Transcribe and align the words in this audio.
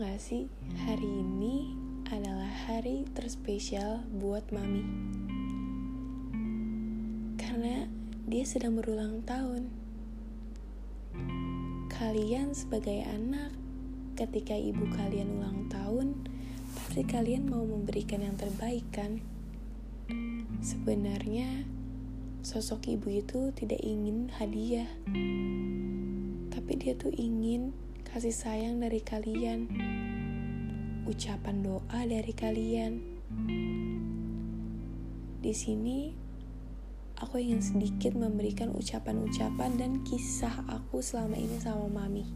gak 0.00 0.16
sih, 0.16 0.48
hari 0.88 1.04
ini 1.04 1.76
adalah 2.08 2.48
hari 2.64 3.04
terspesial 3.12 4.00
buat 4.16 4.48
Mami. 4.48 4.80
Karena 7.36 7.84
dia 8.24 8.44
sedang 8.48 8.80
berulang 8.80 9.20
tahun. 9.28 9.68
Kalian 11.92 12.56
sebagai 12.56 13.04
anak, 13.12 13.52
ketika 14.16 14.56
ibu 14.56 14.88
kalian 14.88 15.36
ulang 15.36 15.68
tahun, 15.68 16.16
pasti 16.72 17.04
kalian 17.04 17.52
mau 17.52 17.68
memberikan 17.68 18.24
yang 18.24 18.40
terbaik 18.40 18.88
kan? 18.96 19.20
Sebenarnya, 20.64 21.68
sosok 22.40 22.88
ibu 22.88 23.20
itu 23.20 23.52
tidak 23.52 23.84
ingin 23.84 24.32
hadiah. 24.32 24.88
Tapi 26.48 26.72
dia 26.80 26.96
tuh 26.96 27.12
ingin 27.12 27.76
kasih 28.10 28.34
sayang 28.34 28.82
dari 28.82 28.98
kalian, 28.98 29.70
ucapan 31.06 31.62
doa 31.62 32.00
dari 32.02 32.34
kalian. 32.34 32.98
Di 35.38 35.54
sini, 35.54 36.10
aku 37.22 37.38
ingin 37.38 37.62
sedikit 37.62 38.18
memberikan 38.18 38.74
ucapan-ucapan 38.74 39.78
dan 39.78 40.02
kisah 40.02 40.50
aku 40.66 40.98
selama 40.98 41.38
ini 41.38 41.54
sama 41.62 41.86
Mami. 41.86 42.26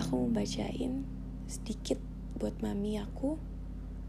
Aku 0.00 0.24
mau 0.24 0.40
bacain 0.40 1.04
sedikit 1.44 2.00
buat 2.40 2.56
Mami 2.64 2.96
aku, 2.96 3.36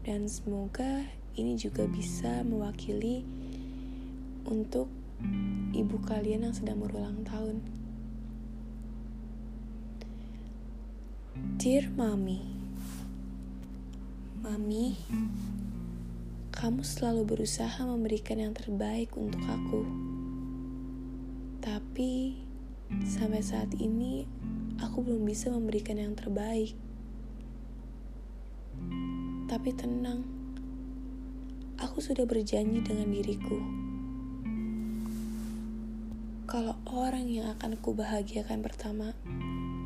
dan 0.08 0.24
semoga 0.24 1.04
ini 1.36 1.60
juga 1.60 1.84
bisa 1.84 2.40
mewakili 2.40 3.28
untuk 4.48 4.88
ibu 5.76 6.00
kalian 6.08 6.48
yang 6.48 6.56
sedang 6.56 6.80
berulang 6.80 7.28
tahun. 7.28 7.83
Dear 11.44 11.92
Mami, 11.92 12.40
Mami, 14.40 14.96
kamu 16.56 16.80
selalu 16.80 17.36
berusaha 17.36 17.84
memberikan 17.84 18.40
yang 18.40 18.56
terbaik 18.56 19.12
untuk 19.12 19.44
aku. 19.44 19.84
Tapi 21.60 22.40
sampai 23.04 23.44
saat 23.44 23.76
ini 23.76 24.24
aku 24.80 25.04
belum 25.04 25.28
bisa 25.28 25.52
memberikan 25.52 26.00
yang 26.00 26.16
terbaik. 26.16 26.72
Tapi 29.44 29.68
tenang, 29.76 30.24
aku 31.76 32.00
sudah 32.00 32.24
berjanji 32.24 32.80
dengan 32.80 33.12
diriku. 33.12 33.60
Kalau 36.48 36.80
orang 36.88 37.28
yang 37.28 37.52
akan 37.52 37.76
kubahagiakan 37.84 38.64
pertama 38.64 39.12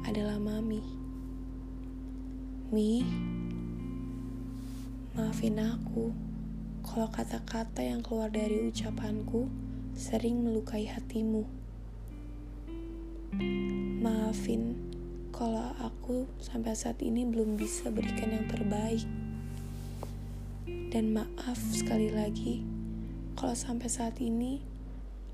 adalah 0.06 0.39
Mami. 0.39 0.97
Mi, 2.69 3.00
maafin 5.16 5.56
aku 5.56 6.12
kalau 6.84 7.08
kata-kata 7.08 7.80
yang 7.80 8.05
keluar 8.05 8.28
dari 8.28 8.69
ucapanku 8.69 9.48
sering 9.97 10.44
melukai 10.44 10.84
hatimu. 10.84 11.48
Maafin 14.05 14.77
kalau 15.33 15.72
aku 15.80 16.28
sampai 16.44 16.77
saat 16.77 17.00
ini 17.00 17.24
belum 17.24 17.56
bisa 17.56 17.89
berikan 17.89 18.36
yang 18.36 18.44
terbaik. 18.52 19.08
Dan 20.92 21.16
maaf 21.16 21.56
sekali 21.72 22.12
lagi 22.12 22.69
kalau 23.33 23.56
sampai 23.56 23.89
saat 23.89 24.20
ini 24.20 24.61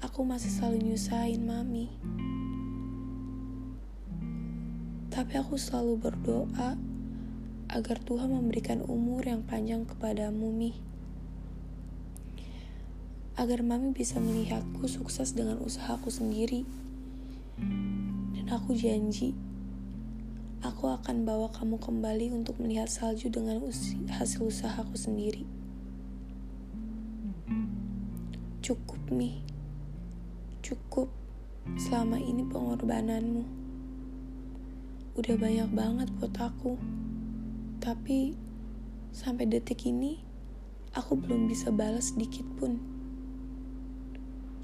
aku 0.07 0.23
masih 0.23 0.55
selalu 0.55 0.87
nyusahin 0.87 1.43
mami. 1.43 1.91
Tapi 5.11 5.35
aku 5.35 5.59
selalu 5.59 5.99
berdoa 5.99 6.94
agar 7.75 7.99
Tuhan 7.99 8.31
memberikan 8.31 8.87
umur 8.87 9.27
yang 9.27 9.43
panjang 9.43 9.83
kepadamu, 9.83 10.47
Mi. 10.55 10.79
Agar 13.35 13.67
Mami 13.67 13.91
bisa 13.91 14.23
melihatku 14.23 14.87
sukses 14.87 15.35
dengan 15.35 15.59
usahaku 15.59 16.07
sendiri. 16.07 16.63
Dan 18.31 18.47
aku 18.47 18.79
janji, 18.79 19.35
aku 20.63 20.87
akan 20.87 21.27
bawa 21.27 21.51
kamu 21.51 21.83
kembali 21.83 22.31
untuk 22.31 22.63
melihat 22.63 22.87
salju 22.87 23.27
dengan 23.27 23.59
hasil 24.07 24.47
usahaku 24.47 24.95
sendiri. 24.95 25.43
Cukup, 28.63 29.03
Mi. 29.11 29.43
Cukup 30.63 31.11
selama 31.75 32.23
ini 32.23 32.47
pengorbananmu. 32.47 33.43
Udah 35.19 35.35
banyak 35.35 35.71
banget 35.75 36.09
buat 36.23 36.39
aku. 36.39 36.79
Tapi 37.85 38.33
sampai 39.13 39.45
detik 39.45 39.85
ini 39.85 40.17
aku 40.97 41.21
belum 41.21 41.45
bisa 41.53 41.69
balas 41.69 42.17
sedikit 42.17 42.49
pun. 42.57 42.81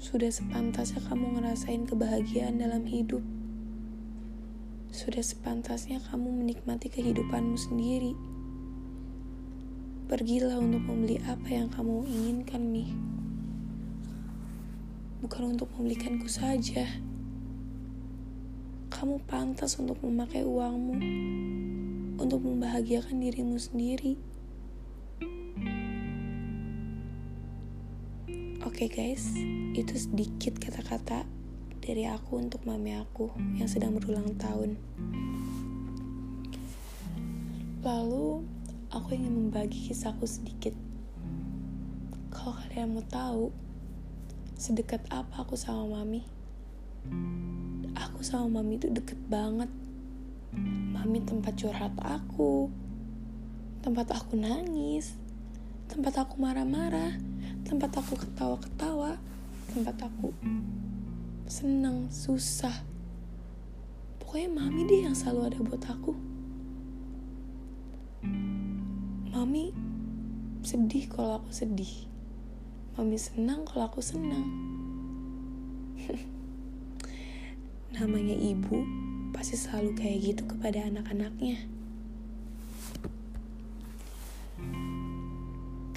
Sudah 0.01 0.33
sepantasnya 0.33 1.05
kamu 1.05 1.37
ngerasain 1.37 1.85
kebahagiaan 1.85 2.57
dalam 2.57 2.81
hidup. 2.89 3.21
Sudah 4.89 5.21
sepantasnya 5.21 6.01
kamu 6.09 6.33
menikmati 6.33 6.89
kehidupanmu 6.89 7.61
sendiri. 7.61 8.17
Pergilah 10.09 10.57
untuk 10.57 10.81
membeli 10.81 11.21
apa 11.21 11.45
yang 11.45 11.69
kamu 11.69 12.09
inginkan, 12.09 12.73
nih. 12.73 12.89
Bukan 15.21 15.53
untuk 15.53 15.69
membelikanku 15.77 16.25
saja. 16.25 16.89
Kamu 18.89 19.21
pantas 19.29 19.77
untuk 19.77 20.01
memakai 20.01 20.41
uangmu 20.41 20.97
untuk 22.21 22.45
membahagiakan 22.45 23.17
dirimu 23.17 23.57
sendiri. 23.57 24.13
Oke 28.61 28.85
okay 28.85 28.89
guys, 28.93 29.33
itu 29.73 29.93
sedikit 29.97 30.61
kata-kata 30.61 31.25
dari 31.81 32.05
aku 32.05 32.37
untuk 32.37 32.61
mami 32.61 32.93
aku 32.93 33.33
yang 33.57 33.65
sedang 33.65 33.97
berulang 33.97 34.37
tahun. 34.37 34.77
Lalu, 37.81 38.45
aku 38.93 39.17
ingin 39.17 39.33
membagi 39.49 39.89
kisahku 39.89 40.29
sedikit. 40.29 40.77
Kalau 42.29 42.53
kalian 42.53 42.93
mau 42.93 43.01
tahu, 43.09 43.49
sedekat 44.61 45.01
apa 45.09 45.41
aku 45.41 45.57
sama 45.57 45.89
mami? 45.97 46.21
Aku 47.97 48.21
sama 48.21 48.61
mami 48.61 48.77
itu 48.77 48.93
deket 48.93 49.17
banget 49.25 49.80
Mami 50.51 51.23
tempat 51.23 51.55
curhat 51.55 51.95
aku, 52.03 52.67
tempat 53.79 54.11
aku 54.11 54.35
nangis, 54.35 55.15
tempat 55.87 56.23
aku 56.23 56.39
marah-marah, 56.43 57.15
tempat 57.63 58.03
aku 58.03 58.19
ketawa-ketawa, 58.19 59.15
tempat 59.71 59.95
aku 60.11 60.35
senang, 61.47 62.07
susah. 62.11 62.83
Pokoknya 64.19 64.47
mami 64.51 64.87
deh 64.87 65.03
yang 65.03 65.15
selalu 65.15 65.41
ada 65.51 65.59
buat 65.59 65.83
aku. 65.87 66.13
Mami 69.31 69.75
sedih 70.63 71.11
kalau 71.11 71.43
aku 71.43 71.51
sedih. 71.51 72.07
Mami 72.95 73.19
senang 73.19 73.67
kalau 73.67 73.87
aku 73.87 73.99
senang. 73.99 74.47
Namanya 77.95 78.35
ibu 78.35 79.00
pasti 79.41 79.57
selalu 79.57 79.97
kayak 79.97 80.17
gitu 80.21 80.43
kepada 80.45 80.85
anak-anaknya. 80.85 81.65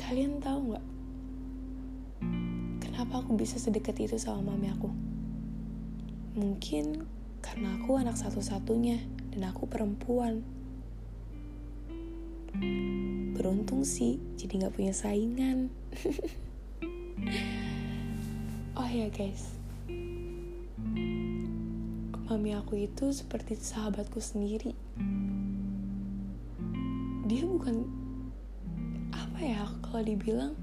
Kalian 0.01 0.41
tahu 0.41 0.73
nggak 0.73 0.87
kenapa 2.81 3.21
aku 3.21 3.37
bisa 3.37 3.61
sedekat 3.61 4.01
itu 4.01 4.17
sama 4.17 4.57
mami 4.57 4.73
aku? 4.73 4.89
Mungkin 6.41 7.05
karena 7.45 7.77
aku 7.77 8.01
anak 8.01 8.17
satu-satunya 8.17 9.05
dan 9.37 9.53
aku 9.53 9.69
perempuan. 9.69 10.41
Beruntung 13.37 13.85
sih, 13.85 14.25
jadi 14.41 14.65
nggak 14.65 14.73
punya 14.73 14.97
saingan. 14.97 15.69
oh 18.81 18.89
ya 18.89 19.13
guys, 19.13 19.53
mami 22.25 22.57
aku 22.57 22.89
itu 22.89 23.13
seperti 23.13 23.53
sahabatku 23.61 24.17
sendiri. 24.17 24.73
Dia 27.29 27.45
bukan 27.45 27.85
apa 29.13 29.41
ya 29.45 29.69
kalau 29.85 30.01
dibilang 30.01 30.57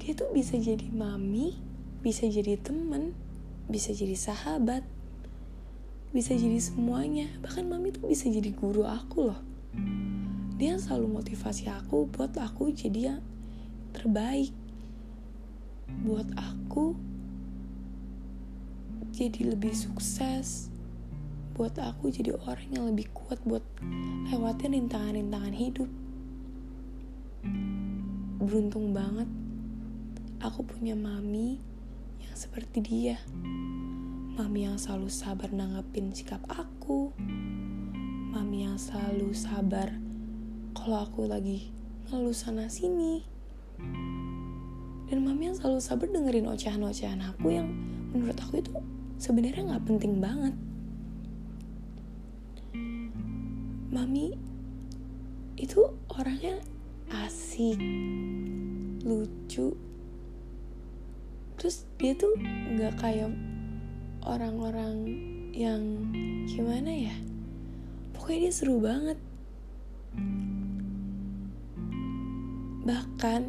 dia 0.00 0.16
tuh 0.16 0.32
bisa 0.32 0.56
jadi 0.56 0.88
mami, 0.88 1.60
bisa 2.00 2.24
jadi 2.28 2.56
temen, 2.56 3.12
bisa 3.68 3.92
jadi 3.92 4.16
sahabat, 4.16 4.84
bisa 6.16 6.32
jadi 6.32 6.60
semuanya. 6.60 7.28
Bahkan 7.44 7.68
mami 7.68 7.92
tuh 7.92 8.08
bisa 8.08 8.28
jadi 8.32 8.52
guru 8.56 8.88
aku 8.88 9.32
loh. 9.32 9.40
Dia 10.56 10.80
selalu 10.80 11.20
motivasi 11.20 11.68
aku 11.68 12.08
buat 12.08 12.32
aku 12.40 12.72
jadi 12.72 13.16
yang 13.16 13.20
terbaik. 13.92 14.52
Buat 16.04 16.32
aku 16.40 17.13
jadi 19.14 19.54
lebih 19.54 19.70
sukses, 19.70 20.74
buat 21.54 21.78
aku 21.78 22.10
jadi 22.10 22.34
orang 22.34 22.66
yang 22.74 22.90
lebih 22.90 23.06
kuat 23.14 23.38
buat 23.46 23.62
lewatin 24.26 24.74
rintangan-rintangan 24.74 25.54
hidup. 25.54 25.86
Beruntung 28.42 28.90
banget 28.90 29.30
aku 30.42 30.66
punya 30.66 30.98
mami 30.98 31.62
yang 32.18 32.34
seperti 32.34 32.82
dia. 32.82 33.22
Mami 34.34 34.66
yang 34.66 34.74
selalu 34.74 35.06
sabar 35.06 35.46
nanggepin 35.54 36.10
sikap 36.10 36.42
aku. 36.50 37.14
Mami 38.34 38.66
yang 38.66 38.74
selalu 38.74 39.30
sabar 39.30 39.94
kalau 40.74 41.06
aku 41.06 41.30
lagi 41.30 41.70
ngeluh 42.10 42.34
sana 42.34 42.66
sini. 42.66 43.22
Dan 45.06 45.22
mami 45.22 45.54
yang 45.54 45.56
selalu 45.56 45.78
sabar 45.78 46.10
dengerin 46.10 46.50
ocehan-ocehan 46.50 47.22
aku 47.22 47.54
yang 47.54 47.70
menurut 48.10 48.34
aku 48.42 48.58
itu 48.58 48.74
sebenarnya 49.18 49.62
nggak 49.74 49.86
penting 49.86 50.18
banget. 50.18 50.54
Mami 53.94 54.34
itu 55.54 55.80
orangnya 56.10 56.58
asik, 57.14 57.78
lucu, 59.06 59.70
terus 61.54 61.86
dia 61.94 62.12
tuh 62.18 62.34
nggak 62.74 62.98
kayak 62.98 63.30
orang-orang 64.26 65.06
yang 65.54 65.82
gimana 66.50 66.90
ya? 66.90 67.16
Pokoknya 68.16 68.50
dia 68.50 68.52
seru 68.52 68.82
banget. 68.82 69.18
Bahkan 72.84 73.42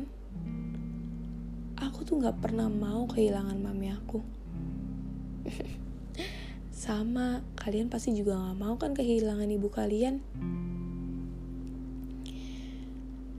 aku 1.82 2.00
tuh 2.06 2.22
nggak 2.22 2.38
pernah 2.40 2.70
mau 2.70 3.10
kehilangan 3.10 3.58
mami 3.58 3.90
aku 3.90 4.35
sama 6.86 7.42
kalian 7.58 7.90
pasti 7.90 8.14
juga 8.14 8.38
nggak 8.38 8.58
mau 8.58 8.76
kan 8.78 8.94
kehilangan 8.94 9.50
ibu 9.50 9.70
kalian? 9.70 10.22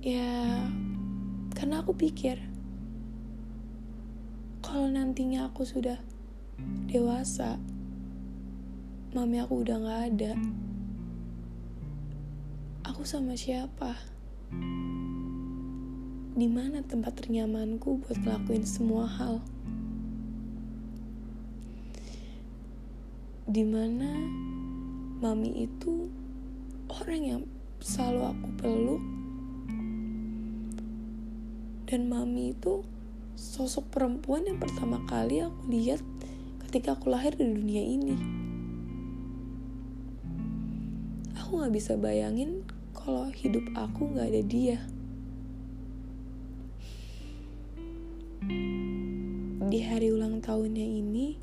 Ya 0.02 0.66
karena 1.56 1.82
aku 1.82 1.96
pikir 1.96 2.38
kalau 4.62 4.86
nantinya 4.90 5.50
aku 5.50 5.66
sudah 5.66 5.98
dewasa 6.86 7.58
mami 9.16 9.40
aku 9.40 9.64
udah 9.64 9.76
gak 9.80 10.02
ada 10.12 10.32
aku 12.86 13.02
sama 13.02 13.34
siapa? 13.34 13.98
Di 16.36 16.48
mana 16.48 16.84
tempat 16.84 17.18
ternyamanku 17.18 18.04
buat 18.04 18.20
ngelakuin 18.20 18.62
semua 18.68 19.08
hal 19.08 19.40
di 23.46 23.62
mana 23.62 24.10
mami 25.22 25.70
itu 25.70 26.10
orang 26.90 27.22
yang 27.22 27.42
selalu 27.78 28.34
aku 28.34 28.46
peluk 28.58 29.02
dan 31.86 32.10
mami 32.10 32.50
itu 32.50 32.82
sosok 33.38 33.86
perempuan 33.94 34.42
yang 34.42 34.58
pertama 34.58 34.98
kali 35.06 35.38
aku 35.38 35.70
lihat 35.70 36.02
ketika 36.66 36.98
aku 36.98 37.14
lahir 37.14 37.30
di 37.38 37.46
dunia 37.46 37.84
ini. 37.86 38.16
Aku 41.38 41.62
gak 41.62 41.70
bisa 41.70 41.94
bayangin 41.94 42.66
kalau 42.90 43.30
hidup 43.30 43.62
aku 43.78 44.10
gak 44.18 44.34
ada 44.34 44.42
dia. 44.42 44.82
Di 49.66 49.78
hari 49.86 50.10
ulang 50.10 50.42
tahunnya 50.42 50.86
ini, 50.86 51.38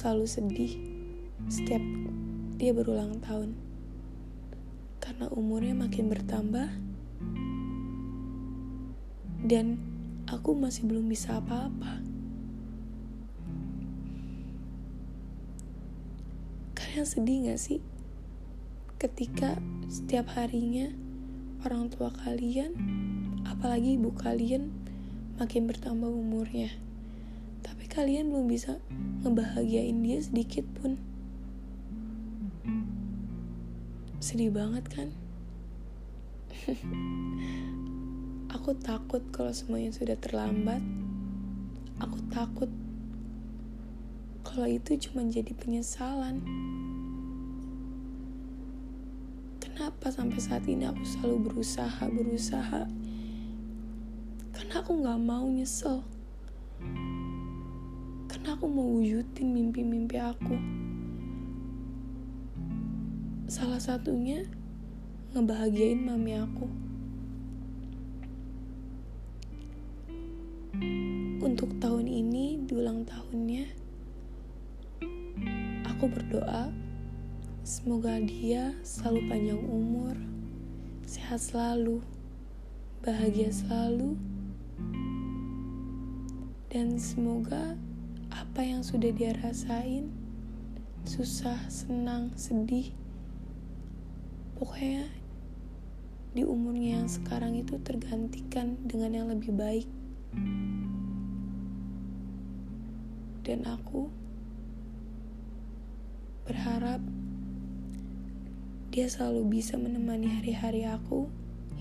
selalu 0.00 0.24
sedih 0.24 0.72
setiap 1.52 1.84
dia 2.56 2.72
berulang 2.72 3.20
tahun. 3.20 3.52
Karena 4.96 5.28
umurnya 5.28 5.76
makin 5.76 6.08
bertambah 6.08 6.72
dan 9.44 9.76
aku 10.24 10.56
masih 10.56 10.88
belum 10.88 11.04
bisa 11.04 11.36
apa-apa. 11.36 12.00
Kalian 16.72 17.04
sedih 17.04 17.52
gak 17.52 17.60
sih? 17.60 17.84
Ketika 18.96 19.60
setiap 19.92 20.32
harinya 20.32 20.88
orang 21.60 21.92
tua 21.92 22.08
kalian, 22.24 22.72
apalagi 23.44 24.00
ibu 24.00 24.16
kalian, 24.16 24.72
makin 25.36 25.68
bertambah 25.68 26.08
umurnya. 26.08 26.72
Kalian 27.90 28.30
belum 28.30 28.46
bisa 28.46 28.78
ngebahagiain 29.26 29.98
dia 29.98 30.22
sedikit 30.22 30.62
pun. 30.78 30.94
Sedih 34.22 34.54
banget 34.54 34.86
kan? 34.86 35.10
Aku 38.54 38.78
takut 38.78 39.26
kalau 39.34 39.50
semuanya 39.50 39.90
sudah 39.90 40.14
terlambat. 40.14 40.78
Aku 41.98 42.22
takut 42.30 42.70
kalau 44.46 44.70
itu 44.70 44.94
cuma 45.10 45.26
jadi 45.26 45.50
penyesalan. 45.50 46.46
Kenapa 49.58 50.14
sampai 50.14 50.38
saat 50.38 50.64
ini 50.70 50.84
aku 50.86 51.02
selalu 51.06 51.36
berusaha, 51.50 52.04
berusaha? 52.06 52.86
Karena 54.54 54.74
aku 54.78 54.90
gak 55.02 55.20
mau 55.22 55.46
nyesel. 55.46 56.02
Aku 58.60 58.68
mau 58.68 58.92
wujudin 58.92 59.56
mimpi-mimpi 59.56 60.20
aku. 60.20 60.52
Salah 63.48 63.80
satunya 63.80 64.44
ngebahagiain 65.32 65.96
mami 65.96 66.36
aku. 66.36 66.68
Untuk 71.40 71.72
tahun 71.80 72.04
ini, 72.04 72.60
di 72.68 72.76
ulang 72.76 73.08
tahunnya, 73.08 73.64
aku 75.88 76.04
berdoa 76.12 76.68
semoga 77.64 78.20
dia 78.20 78.76
selalu 78.84 79.20
panjang 79.24 79.62
umur, 79.72 80.20
sehat 81.08 81.40
selalu, 81.40 82.04
bahagia 83.00 83.48
selalu, 83.48 84.20
dan 86.68 87.00
semoga 87.00 87.80
apa 88.32 88.62
yang 88.62 88.80
sudah 88.86 89.10
dia 89.10 89.34
rasain, 89.36 90.10
susah, 91.04 91.58
senang, 91.68 92.32
sedih, 92.38 92.94
pokoknya 94.56 95.10
di 96.32 96.46
umurnya 96.46 97.02
yang 97.02 97.08
sekarang 97.10 97.58
itu 97.58 97.76
tergantikan 97.82 98.78
dengan 98.86 99.10
yang 99.12 99.26
lebih 99.28 99.50
baik. 99.52 99.90
dan 103.50 103.66
aku 103.66 104.06
berharap 106.46 107.02
dia 108.94 109.10
selalu 109.10 109.58
bisa 109.58 109.74
menemani 109.74 110.30
hari-hari 110.30 110.86
aku 110.86 111.26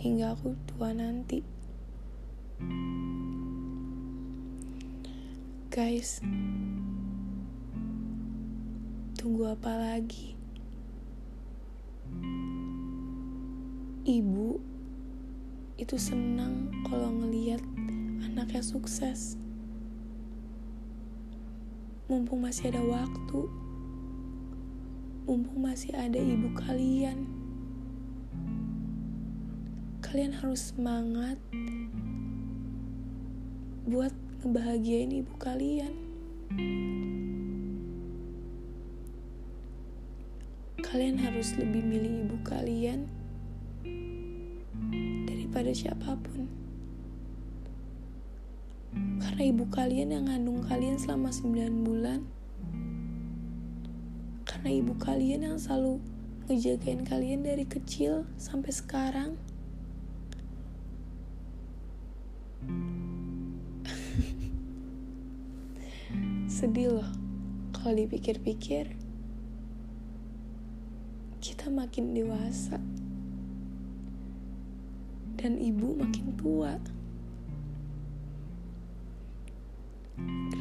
hingga 0.01 0.33
aku 0.33 0.57
tua 0.65 0.93
nanti. 0.97 1.45
Guys, 5.69 6.17
tunggu 9.13 9.53
apa 9.53 9.69
lagi? 9.69 10.33
Ibu 14.01 14.57
itu 15.77 15.93
senang 16.01 16.73
kalau 16.89 17.13
ngeliat 17.13 17.61
anaknya 18.25 18.65
sukses 18.65 19.37
mumpung 22.09 22.41
masih 22.41 22.73
ada 22.73 22.81
waktu, 22.81 23.41
mumpung 25.29 25.69
masih 25.69 25.93
ada 25.93 26.17
ibu 26.17 26.49
kalian. 26.57 27.29
Kalian 30.01 30.33
harus 30.33 30.73
semangat 30.73 31.37
buat 33.85 34.09
ngebahagiain 34.39 35.11
ibu 35.11 35.35
kalian. 35.35 35.91
Kalian 40.79 41.19
harus 41.19 41.51
lebih 41.59 41.83
milih 41.83 42.23
ibu 42.23 42.39
kalian 42.47 43.03
daripada 45.27 45.75
siapa 45.75 46.15
pun. 46.15 46.47
Karena 49.19 49.43
ibu 49.43 49.67
kalian 49.67 50.15
yang 50.15 50.31
ngandung 50.31 50.63
kalian 50.63 50.95
selama 50.95 51.35
9 51.35 51.83
bulan. 51.83 52.23
Karena 54.47 54.69
ibu 54.71 54.95
kalian 54.95 55.51
yang 55.51 55.57
selalu 55.59 55.99
ngejagain 56.47 57.03
kalian 57.03 57.43
dari 57.43 57.67
kecil 57.67 58.23
sampai 58.39 58.71
sekarang. 58.71 59.35
Sedih 66.59 66.91
loh 66.91 67.07
kalau 67.71 67.95
dipikir-pikir, 67.95 68.91
kita 71.39 71.71
makin 71.71 72.11
dewasa 72.11 72.75
dan 75.39 75.55
ibu 75.55 75.95
makin 75.95 76.35
tua. 76.35 76.75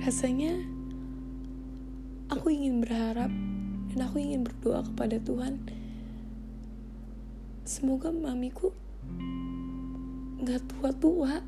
Rasanya 0.06 0.62
aku 2.30 2.46
ingin 2.46 2.78
berharap 2.78 3.34
dan 3.90 3.98
aku 3.98 4.22
ingin 4.22 4.46
berdoa 4.46 4.86
kepada 4.86 5.18
Tuhan. 5.18 5.66
Semoga 7.66 8.14
mamiku 8.14 8.70
gak 10.46 10.62
tua-tua. 10.62 11.42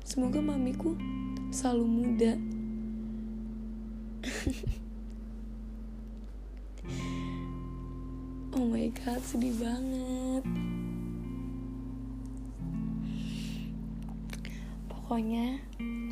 Semoga 0.00 0.40
mamiku 0.40 0.96
selalu 1.52 1.84
muda. 1.84 2.57
oh 8.54 8.66
my 8.70 8.86
god, 8.94 9.18
sedih 9.26 9.50
banget. 9.58 10.46
Pokoknya, 14.86 15.58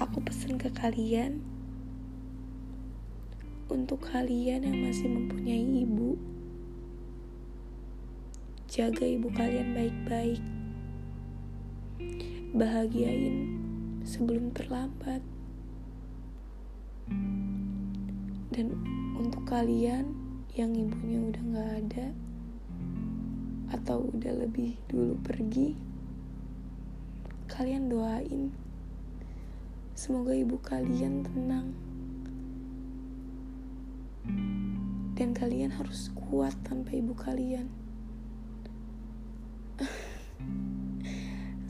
aku 0.02 0.18
pesan 0.26 0.59
ke 0.59 0.66
kalian 0.75 1.38
untuk 3.71 4.02
kalian 4.11 4.66
yang 4.66 4.83
masih 4.83 5.06
mempunyai 5.06 5.87
ibu. 5.87 6.18
Jaga 8.66 9.06
ibu 9.06 9.30
kalian 9.30 9.71
baik-baik. 9.71 10.42
Bahagiain 12.56 13.61
sebelum 14.02 14.50
terlambat. 14.50 15.36
Dan 18.57 18.73
untuk 19.21 19.45
kalian 19.45 20.17
yang 20.57 20.73
ibunya 20.73 21.21
udah 21.21 21.43
gak 21.53 21.71
ada 21.85 22.07
atau 23.77 24.09
udah 24.17 24.33
lebih 24.33 24.81
dulu 24.89 25.21
pergi, 25.21 25.77
kalian 27.53 27.93
doain 27.93 28.49
Semoga 29.97 30.37
ibu 30.37 30.61
kalian 30.61 31.25
tenang. 31.25 31.73
Dan 35.17 35.33
kalian 35.33 35.73
harus 35.73 36.13
kuat 36.13 36.53
tanpa 36.69 36.93
ibu 36.93 37.17
kalian. 37.17 37.73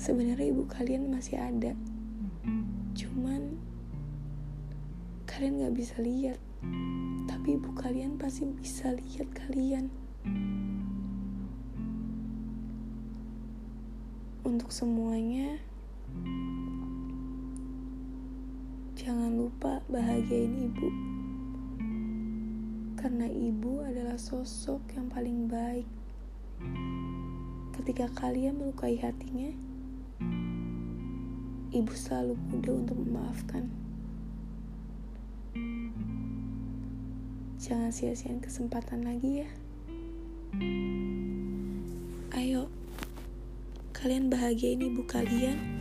Sebenarnya 0.02 0.50
ibu 0.50 0.66
kalian 0.66 1.06
masih 1.06 1.38
ada. 1.38 1.78
Cuman 2.98 3.62
kalian 5.30 5.62
gak 5.62 5.78
bisa 5.78 5.94
lihat. 6.02 6.42
Tapi 7.26 7.48
ibu 7.56 7.70
kalian 7.76 8.16
pasti 8.16 8.48
bisa 8.48 8.92
lihat 8.94 9.28
kalian. 9.34 9.92
Untuk 14.46 14.70
semuanya, 14.70 15.58
Jangan 19.06 19.38
lupa 19.38 19.86
bahagiain 19.86 20.66
ibu. 20.66 20.88
Karena 22.98 23.30
ibu 23.30 23.86
adalah 23.86 24.18
sosok 24.18 24.82
yang 24.98 25.06
paling 25.06 25.46
baik. 25.46 25.86
Ketika 27.70 28.10
kalian 28.18 28.58
melukai 28.58 28.98
hatinya, 28.98 29.54
ibu 31.70 31.92
selalu 31.94 32.34
mudah 32.50 32.74
untuk 32.74 32.98
memaafkan. 32.98 33.70
Jangan 37.56 37.88
sia-siain 37.88 38.40
kesempatan 38.40 39.04
lagi 39.04 39.40
ya. 39.44 39.48
Ayo, 42.36 42.68
kalian 43.96 44.28
bahagiain 44.28 44.84
ibu 44.84 45.02
kalian 45.08 45.75